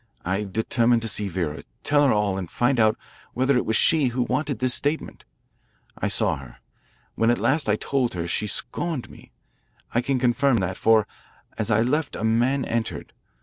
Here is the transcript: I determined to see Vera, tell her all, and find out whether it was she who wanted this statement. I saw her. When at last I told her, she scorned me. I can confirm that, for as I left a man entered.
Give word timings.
I 0.25 0.45
determined 0.45 1.03
to 1.03 1.07
see 1.07 1.27
Vera, 1.27 1.61
tell 1.83 2.03
her 2.07 2.11
all, 2.11 2.35
and 2.35 2.49
find 2.49 2.79
out 2.79 2.97
whether 3.35 3.55
it 3.55 3.67
was 3.67 3.75
she 3.75 4.07
who 4.07 4.23
wanted 4.23 4.57
this 4.57 4.73
statement. 4.73 5.25
I 5.95 6.07
saw 6.07 6.37
her. 6.37 6.57
When 7.13 7.29
at 7.29 7.37
last 7.37 7.69
I 7.69 7.75
told 7.75 8.15
her, 8.15 8.27
she 8.27 8.47
scorned 8.47 9.11
me. 9.11 9.31
I 9.93 10.01
can 10.01 10.17
confirm 10.17 10.57
that, 10.57 10.75
for 10.75 11.05
as 11.55 11.69
I 11.69 11.81
left 11.81 12.15
a 12.15 12.23
man 12.23 12.65
entered. 12.65 13.13